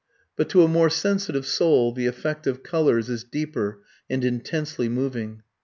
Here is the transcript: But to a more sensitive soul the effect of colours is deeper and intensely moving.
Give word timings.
But 0.35 0.49
to 0.49 0.63
a 0.63 0.67
more 0.67 0.89
sensitive 0.89 1.45
soul 1.45 1.91
the 1.93 2.07
effect 2.07 2.47
of 2.47 2.63
colours 2.63 3.07
is 3.07 3.23
deeper 3.23 3.83
and 4.09 4.25
intensely 4.25 4.89
moving. 4.89 5.43